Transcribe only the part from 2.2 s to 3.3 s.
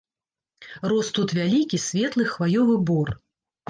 хваёвы бор.